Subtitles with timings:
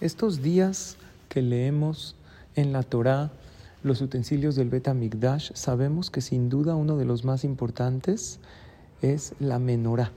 [0.00, 0.96] Estos días
[1.28, 2.16] que leemos
[2.56, 3.30] en la Torá
[3.84, 8.40] los utensilios del Bet Migdash, sabemos que sin duda uno de los más importantes
[9.02, 10.10] es la menorá.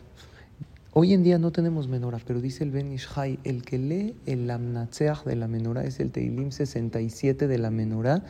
[0.93, 4.47] Hoy en día no tenemos menorá, pero dice el Ben Ishai, el que lee el
[4.47, 8.23] Lamnatseach de la menorá es el Teilim 67 de la menorá.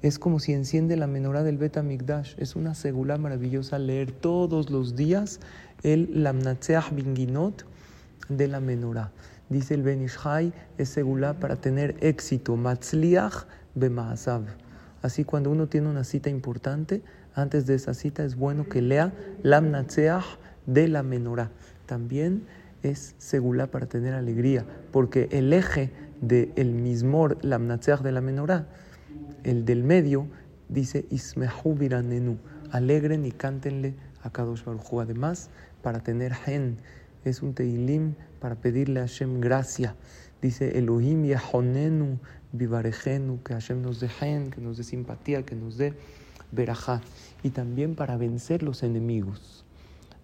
[0.00, 2.34] Es como si enciende la menorá del Bet Migdash.
[2.38, 5.40] Es una segula maravillosa leer todos los días
[5.82, 7.64] el Lamnatseach Binginot
[8.28, 9.10] de la menorá.
[9.48, 12.56] Dice el Ben Ishai, es segula para tener éxito.
[12.56, 14.42] Matzliach bemaasav.
[15.02, 17.02] Así cuando uno tiene una cita importante,
[17.34, 20.24] antes de esa cita es bueno que lea Lamnatseach
[20.66, 21.50] de la menorá
[21.88, 22.44] también
[22.84, 25.90] es segula para tener alegría, porque el eje
[26.20, 28.66] del el mismor, la de la menorá,
[29.42, 30.28] el del medio,
[30.68, 32.36] dice Ismehu biranenu,
[32.70, 35.50] alegren y cántenle a Kadosh Baruj Además,
[35.82, 36.76] para tener gen,
[37.28, 39.94] es un teilim para pedirle a Hashem gracia.
[40.40, 42.18] Dice Elohim yahonenu
[42.52, 44.08] vivarejenu, que Hashem nos dé
[44.54, 45.94] que nos dé simpatía, que nos dé
[46.52, 47.00] verajá.
[47.42, 49.64] Y también para vencer los enemigos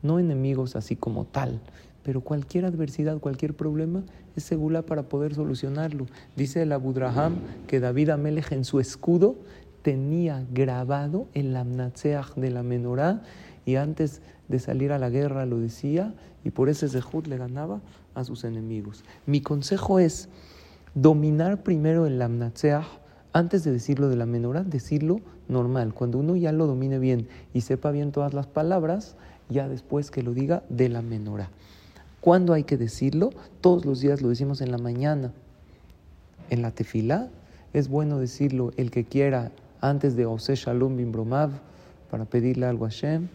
[0.05, 1.61] no enemigos así como tal,
[2.05, 4.05] pero cualquier adversidad, cualquier problema
[4.37, 6.07] es segura para poder solucionarlo.
[6.37, 9.37] Dice el Abudraham que David Amelech en su escudo
[9.85, 13.21] tenía grabado el Amnatseach de la menorá
[13.67, 17.83] y antes de salir a la guerra lo decía y por ese zehut le ganaba
[18.15, 19.05] a sus enemigos.
[19.27, 20.31] Mi consejo es
[20.95, 22.87] dominar primero el Amnatseach
[23.35, 25.93] antes de decirlo de la menorá, decirlo normal.
[25.93, 29.17] Cuando uno ya lo domine bien y sepa bien todas las palabras,
[29.51, 31.51] ya después que lo diga de la menorá.
[32.23, 33.31] ¿Cuándo hay que decirlo?
[33.61, 35.33] Todos los días lo decimos en la mañana.
[36.49, 37.29] En la tefilá
[37.75, 39.53] es bueno decirlo el que quiera
[39.85, 41.51] antes de Ose Shalom bin Bromav
[42.11, 43.29] para pedirle algo a Hashem.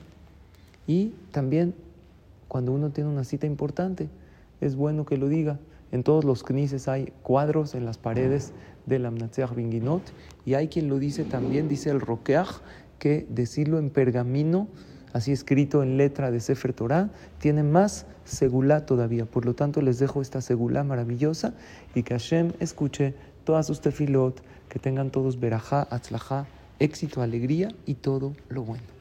[0.87, 1.75] Y también
[2.47, 4.09] cuando uno tiene una cita importante,
[4.59, 5.59] es bueno que lo diga.
[5.91, 8.51] En todos los knises hay cuadros en las paredes
[8.87, 10.01] del Amnatseach Binginot
[10.43, 12.61] y hay quien lo dice también, dice el Rokeach,
[12.97, 14.67] que decirlo en pergamino
[15.13, 17.09] así escrito en letra de Sefer Torah,
[17.39, 19.25] tiene más segulá todavía.
[19.25, 21.53] Por lo tanto, les dejo esta segulá maravillosa
[21.95, 23.13] y que Hashem escuche
[23.49, 26.45] todas sus tefilot, que tengan todos berajá, atzlajá,
[26.77, 28.98] éxito, alegría y todo lo bueno.